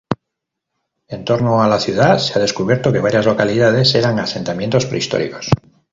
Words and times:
En 1.15 1.23
torno 1.25 1.61
a 1.61 1.67
la 1.67 1.79
ciudad 1.79 2.17
se 2.17 2.33
ha 2.33 2.41
descubierto 2.41 2.91
que 2.91 3.01
varias 3.01 3.27
localidades 3.27 3.93
eran 3.93 4.17
asentamientos 4.17 4.87
prehistóricos. 4.87 5.51